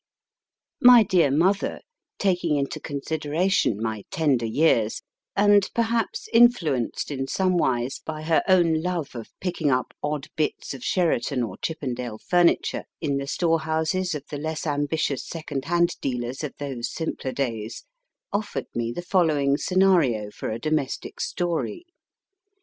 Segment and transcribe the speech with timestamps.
[0.81, 1.79] My dear mother,
[2.17, 5.03] taking into consideration my tender years,
[5.35, 10.83] and perhaps influenced in somewise by her own love of picking up odd bits of
[10.83, 15.91] She raton or Chippendale furni ture in the storehouses of the less ambitious second hand
[16.01, 17.85] dealers of those simpler days,
[18.33, 21.85] offered me the following scenario for a domestic story.